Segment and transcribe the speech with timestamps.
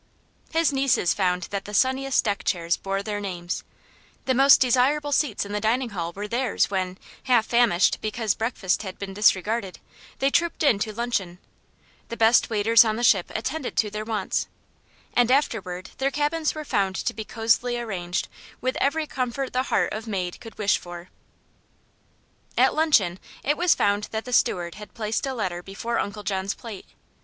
[0.49, 3.63] His nieces found that the sunniest deck chairs bore their names;
[4.25, 8.81] the most desirable seats in the dining hall were theirs when, half famished because breakfast
[8.81, 9.77] had been disregarded,
[10.17, 11.37] they trooped in to luncheon;
[12.09, 14.47] the best waiters on the ship attended to their wants,
[15.13, 18.27] and afterward their cabins were found to be cosily arranged
[18.59, 21.11] with every comfort the heart of maid could wish for.
[22.57, 26.55] At luncheon it was found that the steward had placed a letter before Uncle John's
[26.55, 26.87] plate.